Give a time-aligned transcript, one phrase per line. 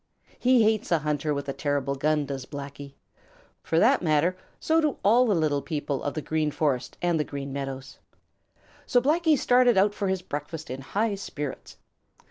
[0.39, 2.95] He hates a hunter with a terrible gun, does Blacky.
[3.61, 7.23] For that matter, so do all the little people of the Green Forest and the
[7.23, 7.99] Green Meadows.
[8.87, 11.77] So Blacky started out for his breakfast in high spirits.